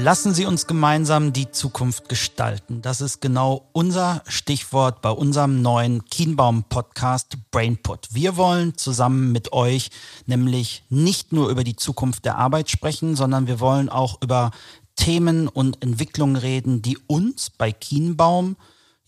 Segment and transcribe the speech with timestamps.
[0.00, 2.82] Lassen Sie uns gemeinsam die Zukunft gestalten.
[2.82, 8.06] Das ist genau unser Stichwort bei unserem neuen Kienbaum-Podcast Brainput.
[8.12, 9.90] Wir wollen zusammen mit euch
[10.26, 14.52] nämlich nicht nur über die Zukunft der Arbeit sprechen, sondern wir wollen auch über
[14.94, 18.56] Themen und Entwicklungen reden, die uns bei Kienbaum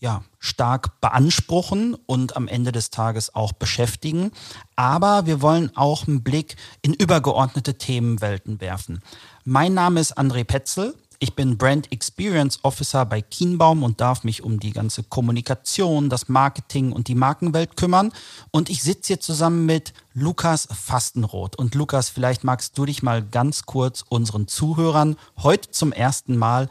[0.01, 4.31] ja, stark beanspruchen und am Ende des Tages auch beschäftigen.
[4.75, 9.01] Aber wir wollen auch einen Blick in übergeordnete Themenwelten werfen.
[9.45, 10.95] Mein Name ist André Petzel.
[11.19, 16.29] Ich bin Brand Experience Officer bei Kienbaum und darf mich um die ganze Kommunikation, das
[16.29, 18.11] Marketing und die Markenwelt kümmern.
[18.49, 21.55] Und ich sitze hier zusammen mit Lukas Fastenroth.
[21.55, 26.69] Und Lukas, vielleicht magst du dich mal ganz kurz unseren Zuhörern heute zum ersten Mal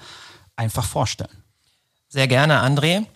[0.57, 1.45] einfach vorstellen.
[2.09, 3.07] Sehr gerne, André.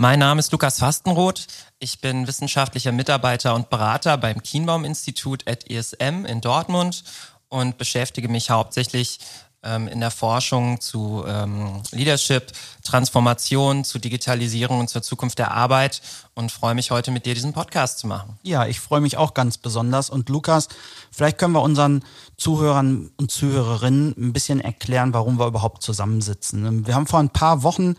[0.00, 1.46] Mein Name ist Lukas Fastenroth.
[1.78, 7.04] Ich bin wissenschaftlicher Mitarbeiter und Berater beim Kienbaum-Institut at ESM in Dortmund
[7.50, 9.18] und beschäftige mich hauptsächlich
[9.62, 12.50] ähm, in der Forschung zu ähm, Leadership,
[12.82, 16.00] Transformation, zu Digitalisierung und zur Zukunft der Arbeit
[16.34, 18.38] und freue mich heute mit dir diesen Podcast zu machen.
[18.42, 20.08] Ja, ich freue mich auch ganz besonders.
[20.08, 20.68] Und Lukas,
[21.10, 22.02] vielleicht können wir unseren
[22.38, 26.86] Zuhörern und Zuhörerinnen ein bisschen erklären, warum wir überhaupt zusammensitzen.
[26.86, 27.96] Wir haben vor ein paar Wochen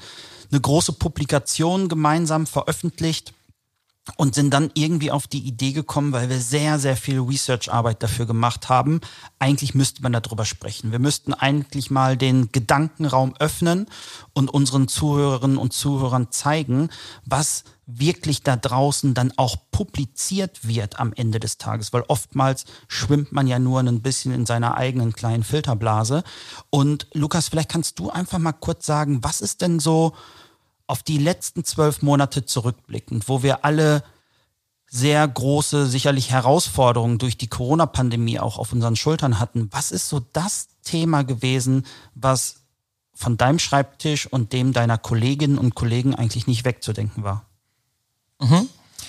[0.52, 3.34] eine große Publikation gemeinsam veröffentlicht
[4.18, 8.26] und sind dann irgendwie auf die Idee gekommen, weil wir sehr, sehr viel Research-Arbeit dafür
[8.26, 9.00] gemacht haben.
[9.38, 10.92] Eigentlich müsste man darüber sprechen.
[10.92, 13.88] Wir müssten eigentlich mal den Gedankenraum öffnen
[14.34, 16.90] und unseren Zuhörerinnen und Zuhörern zeigen,
[17.26, 23.32] was wirklich da draußen dann auch publiziert wird am Ende des Tages, weil oftmals schwimmt
[23.32, 26.24] man ja nur ein bisschen in seiner eigenen kleinen Filterblase.
[26.70, 30.14] Und Lukas, vielleicht kannst du einfach mal kurz sagen, was ist denn so
[30.92, 34.04] auf die letzten zwölf Monate zurückblickend, wo wir alle
[34.88, 39.70] sehr große, sicherlich Herausforderungen durch die Corona-Pandemie auch auf unseren Schultern hatten.
[39.72, 42.56] Was ist so das Thema gewesen, was
[43.14, 47.46] von deinem Schreibtisch und dem deiner Kolleginnen und Kollegen eigentlich nicht wegzudenken war?
[48.42, 48.68] Mhm.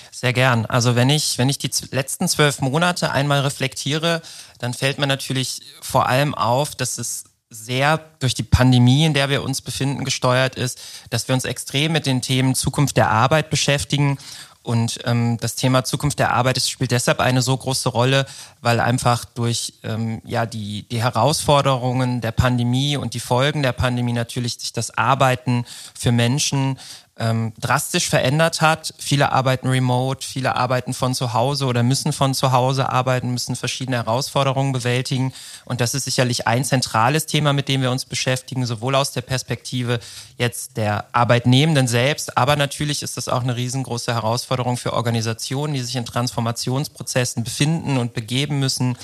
[0.09, 0.65] Sehr gern.
[0.65, 4.21] Also wenn ich, wenn ich die letzten zwölf Monate einmal reflektiere,
[4.57, 9.29] dann fällt mir natürlich vor allem auf, dass es sehr durch die Pandemie, in der
[9.29, 13.49] wir uns befinden, gesteuert ist, dass wir uns extrem mit den Themen Zukunft der Arbeit
[13.49, 14.17] beschäftigen.
[14.63, 18.25] Und ähm, das Thema Zukunft der Arbeit spielt deshalb eine so große Rolle,
[18.61, 24.13] weil einfach durch ähm, ja die, die Herausforderungen der Pandemie und die Folgen der Pandemie
[24.13, 26.79] natürlich sich das Arbeiten für Menschen
[27.17, 28.93] ähm, drastisch verändert hat.
[28.97, 33.55] Viele arbeiten remote, viele arbeiten von zu Hause oder müssen von zu Hause arbeiten, müssen
[33.55, 35.31] verschiedene Herausforderungen bewältigen.
[35.65, 39.21] Und das ist sicherlich ein zentrales Thema, mit dem wir uns beschäftigen, sowohl aus der
[39.21, 39.99] Perspektive
[40.37, 45.81] jetzt der Arbeitnehmenden selbst, aber natürlich ist das auch eine riesengroße Herausforderung für Organisationen, die
[45.81, 48.97] sich in Transformationsprozessen befinden und begeben müssen,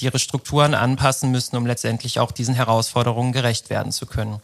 [0.00, 4.40] die ihre Strukturen anpassen müssen, um letztendlich auch diesen Herausforderungen gerecht werden zu können.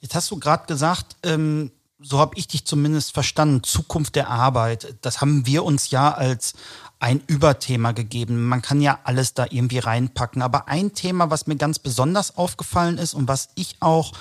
[0.00, 4.96] Jetzt hast du gerade gesagt, ähm, so habe ich dich zumindest verstanden, Zukunft der Arbeit.
[5.00, 6.54] Das haben wir uns ja als
[7.00, 8.44] ein Überthema gegeben.
[8.46, 10.42] Man kann ja alles da irgendwie reinpacken.
[10.42, 14.12] Aber ein Thema, was mir ganz besonders aufgefallen ist und was ich auch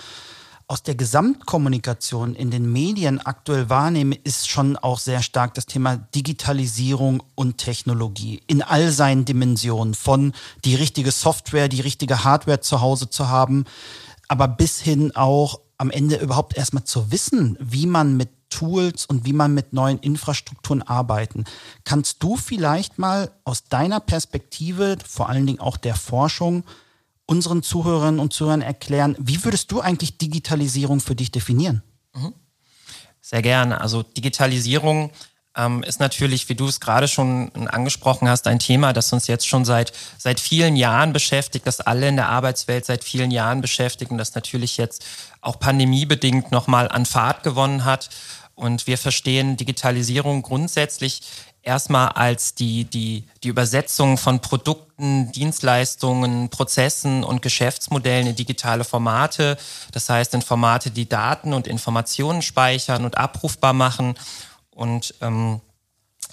[0.70, 5.96] aus der Gesamtkommunikation in den Medien aktuell wahrnehme, ist schon auch sehr stark das Thema
[5.96, 9.94] Digitalisierung und Technologie in all seinen Dimensionen.
[9.94, 10.34] Von
[10.66, 13.64] die richtige Software, die richtige Hardware zu Hause zu haben,
[14.28, 19.26] aber bis hin auch am Ende überhaupt erstmal zu wissen, wie man mit Tools und
[19.26, 21.44] wie man mit neuen Infrastrukturen arbeiten.
[21.84, 26.63] Kannst du vielleicht mal aus deiner Perspektive, vor allen Dingen auch der Forschung,
[27.25, 31.84] unseren Zuhörerinnen und Zuhörern erklären, wie würdest du eigentlich Digitalisierung für dich definieren?
[32.16, 32.34] Mhm.
[33.22, 33.81] Sehr gerne.
[33.81, 35.12] Also Digitalisierung
[35.57, 39.48] ähm, ist natürlich, wie du es gerade schon angesprochen hast, ein Thema, das uns jetzt
[39.48, 44.12] schon seit, seit vielen Jahren beschäftigt, das alle in der Arbeitswelt seit vielen Jahren beschäftigt
[44.12, 45.04] und das natürlich jetzt
[45.42, 48.09] auch pandemiebedingt nochmal an Fahrt gewonnen hat.
[48.56, 51.21] Und wir verstehen Digitalisierung grundsätzlich
[51.62, 59.57] erstmal als die, die, die Übersetzung von Produkten, Dienstleistungen, Prozessen und Geschäftsmodellen in digitale Formate.
[59.92, 64.15] Das heißt in Formate, die Daten und Informationen speichern und abrufbar machen
[64.77, 65.59] und ähm,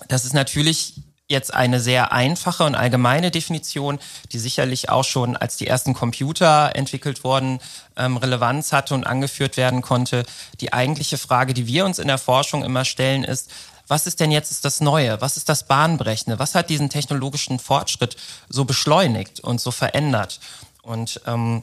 [0.08, 1.00] das ist natürlich
[1.31, 3.99] jetzt eine sehr einfache und allgemeine Definition,
[4.32, 7.58] die sicherlich auch schon, als die ersten Computer entwickelt wurden,
[7.96, 10.26] ähm, Relevanz hatte und angeführt werden konnte.
[10.61, 13.50] Die eigentliche Frage, die wir uns in der Forschung immer stellen, ist,
[13.88, 15.23] was ist denn jetzt das Neue?
[15.23, 16.38] Was ist das Bahnbrechende?
[16.38, 18.19] Was hat diesen technologischen Fortschritt
[18.50, 20.38] so beschleunigt und so verändert?
[20.82, 21.62] Und ähm,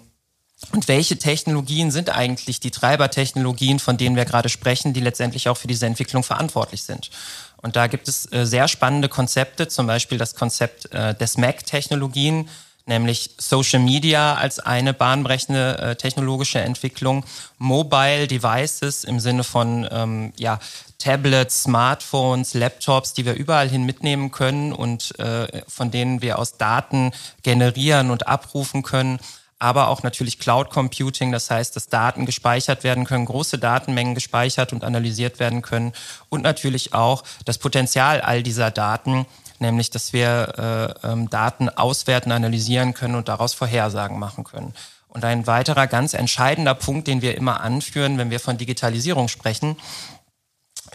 [0.71, 5.57] und welche Technologien sind eigentlich die Treibertechnologien, von denen wir gerade sprechen, die letztendlich auch
[5.57, 7.09] für diese Entwicklung verantwortlich sind?
[7.57, 12.49] Und da gibt es äh, sehr spannende Konzepte, zum Beispiel das Konzept äh, des Mac-Technologien,
[12.85, 17.25] nämlich Social Media als eine bahnbrechende äh, technologische Entwicklung,
[17.57, 20.59] Mobile Devices im Sinne von ähm, ja,
[20.97, 26.57] Tablets, Smartphones, Laptops, die wir überall hin mitnehmen können und äh, von denen wir aus
[26.57, 27.11] Daten
[27.43, 29.19] generieren und abrufen können
[29.61, 34.73] aber auch natürlich Cloud Computing, das heißt, dass Daten gespeichert werden können, große Datenmengen gespeichert
[34.73, 35.93] und analysiert werden können
[36.29, 39.27] und natürlich auch das Potenzial all dieser Daten,
[39.59, 44.73] nämlich dass wir äh, ähm, Daten auswerten, analysieren können und daraus Vorhersagen machen können.
[45.07, 49.77] Und ein weiterer ganz entscheidender Punkt, den wir immer anführen, wenn wir von Digitalisierung sprechen,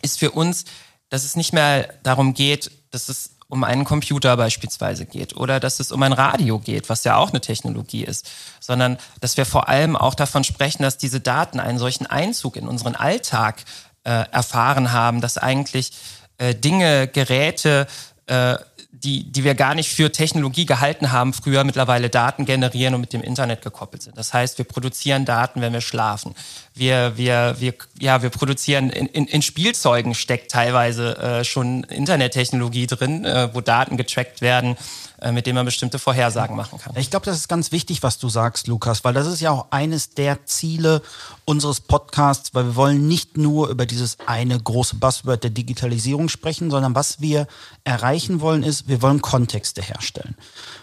[0.02, 0.64] ist für uns,
[1.08, 5.78] dass es nicht mehr darum geht, dass es um einen Computer beispielsweise geht oder dass
[5.78, 8.28] es um ein Radio geht, was ja auch eine Technologie ist,
[8.60, 12.66] sondern dass wir vor allem auch davon sprechen, dass diese Daten einen solchen Einzug in
[12.66, 13.64] unseren Alltag
[14.04, 15.92] äh, erfahren haben, dass eigentlich
[16.38, 17.86] äh, Dinge, Geräte,
[18.26, 18.56] äh,
[18.90, 23.12] die, die wir gar nicht für Technologie gehalten haben, früher mittlerweile Daten generieren und mit
[23.12, 24.16] dem Internet gekoppelt sind.
[24.16, 26.34] Das heißt, wir produzieren Daten, wenn wir schlafen.
[26.74, 32.86] Wir, wir, wir, ja, wir produzieren in, in, in Spielzeugen steckt teilweise äh, schon Internettechnologie
[32.86, 34.76] drin, äh, wo Daten getrackt werden
[35.18, 36.94] äh, mit dem man bestimmte Vorhersagen machen kann.
[36.98, 39.68] Ich glaube, das ist ganz wichtig, was du sagst, Lukas, weil das ist ja auch
[39.70, 41.00] eines der Ziele
[41.46, 46.70] unseres Podcasts, weil wir wollen nicht nur über dieses eine große Buzzword der Digitalisierung sprechen,
[46.70, 47.46] sondern was wir
[47.84, 50.36] erreichen wollen, ist, wir wollen Kontexte herstellen.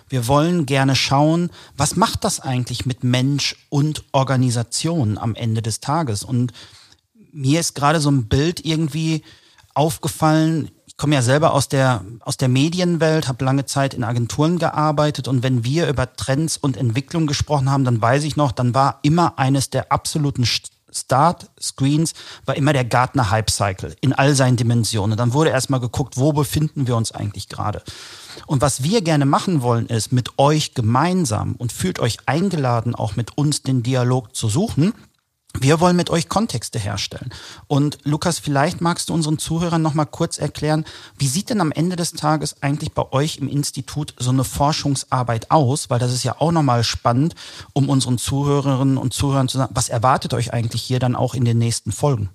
[0.10, 5.80] Wir wollen gerne schauen, was macht das eigentlich mit Mensch und Organisation am Ende des
[5.80, 6.24] Tages?
[6.24, 6.54] Und
[7.32, 9.24] mir ist gerade so ein Bild irgendwie
[9.74, 14.60] aufgefallen, ich komme ja selber aus der, aus der Medienwelt, habe lange Zeit in Agenturen
[14.60, 18.76] gearbeitet und wenn wir über Trends und Entwicklung gesprochen haben, dann weiß ich noch, dann
[18.76, 20.46] war immer eines der absoluten
[20.94, 22.14] Start-Screens,
[22.46, 25.18] war immer der Gartner Hype Cycle in all seinen Dimensionen.
[25.18, 27.82] Dann wurde erstmal geguckt, wo befinden wir uns eigentlich gerade.
[28.48, 33.16] Und was wir gerne machen wollen, ist mit euch gemeinsam und fühlt euch eingeladen, auch
[33.16, 34.94] mit uns den Dialog zu suchen
[35.60, 37.30] wir wollen mit euch Kontexte herstellen.
[37.68, 40.86] Und Lukas, vielleicht magst du unseren Zuhörern noch mal kurz erklären,
[41.18, 45.52] wie sieht denn am Ende des Tages eigentlich bei euch im Institut so eine Forschungsarbeit
[45.52, 45.90] aus?
[45.90, 47.36] Weil das ist ja auch noch mal spannend,
[47.74, 51.46] um unseren Zuhörerinnen und Zuhörern zu sagen, was erwartet euch eigentlich hier dann auch in
[51.46, 52.30] den nächsten Folgen?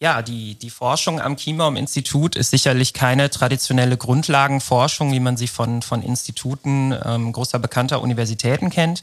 [0.00, 5.80] Ja, die, die Forschung am Chiembaum-Institut ist sicherlich keine traditionelle Grundlagenforschung, wie man sie von,
[5.82, 9.02] von Instituten ähm, großer bekannter Universitäten kennt,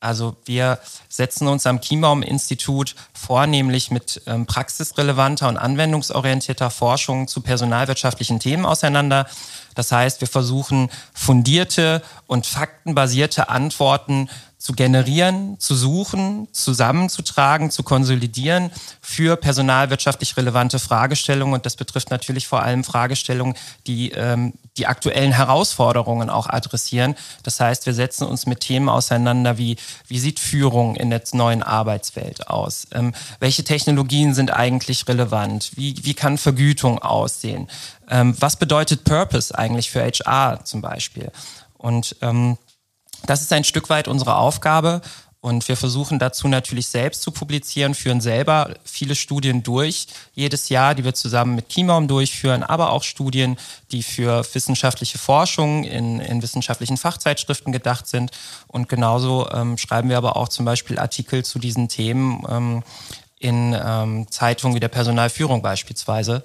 [0.00, 0.78] also wir
[1.08, 9.26] setzen uns am Chiembaum-Institut vornehmlich mit ähm, praxisrelevanter und anwendungsorientierter Forschung zu personalwirtschaftlichen Themen auseinander.
[9.74, 14.28] Das heißt, wir versuchen fundierte und faktenbasierte Antworten
[14.58, 18.70] zu generieren, zu suchen, zusammenzutragen, zu konsolidieren
[19.00, 21.54] für personalwirtschaftlich relevante Fragestellungen.
[21.54, 23.54] Und das betrifft natürlich vor allem Fragestellungen,
[23.86, 27.14] die ähm, die aktuellen Herausforderungen auch adressieren.
[27.42, 31.62] Das heißt, wir setzen uns mit Themen auseinander wie, wie sieht Führung in der neuen
[31.62, 32.86] Arbeitswelt aus?
[32.92, 35.72] Ähm, welche Technologien sind eigentlich relevant?
[35.74, 37.68] Wie, wie kann Vergütung aussehen?
[38.08, 41.30] Ähm, was bedeutet Purpose eigentlich für HR zum Beispiel?
[41.76, 42.58] Und ähm,
[43.26, 45.00] das ist ein Stück weit unsere Aufgabe.
[45.40, 50.96] Und wir versuchen dazu natürlich selbst zu publizieren, führen selber viele Studien durch jedes Jahr,
[50.96, 53.56] die wir zusammen mit Chimaum durchführen, aber auch Studien,
[53.92, 58.32] die für wissenschaftliche Forschung in, in wissenschaftlichen Fachzeitschriften gedacht sind.
[58.66, 62.82] Und genauso ähm, schreiben wir aber auch zum Beispiel Artikel zu diesen Themen ähm,
[63.38, 66.42] in ähm, Zeitungen wie der Personalführung beispielsweise.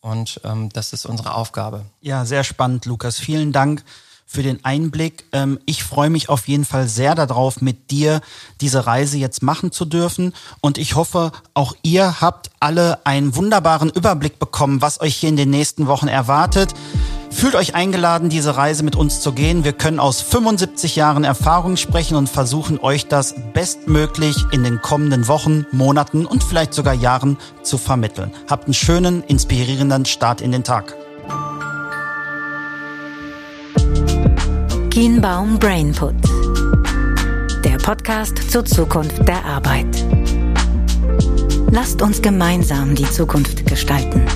[0.00, 1.84] Und ähm, das ist unsere Aufgabe.
[2.00, 3.18] Ja, sehr spannend, Lukas.
[3.18, 3.84] Vielen Dank
[4.30, 5.24] für den Einblick.
[5.32, 8.20] Ähm, ich freue mich auf jeden Fall sehr darauf, mit dir
[8.60, 10.34] diese Reise jetzt machen zu dürfen.
[10.60, 15.36] Und ich hoffe, auch ihr habt alle einen wunderbaren Überblick bekommen, was euch hier in
[15.36, 16.74] den nächsten Wochen erwartet.
[17.30, 19.64] Fühlt euch eingeladen, diese Reise mit uns zu gehen.
[19.64, 25.28] Wir können aus 75 Jahren Erfahrung sprechen und versuchen euch das bestmöglich in den kommenden
[25.28, 28.32] Wochen, Monaten und vielleicht sogar Jahren zu vermitteln.
[28.48, 30.96] Habt einen schönen, inspirierenden Start in den Tag.
[34.90, 36.16] Kienbaum Brainput.
[37.64, 40.04] Der Podcast zur Zukunft der Arbeit.
[41.70, 44.26] Lasst uns gemeinsam die Zukunft gestalten.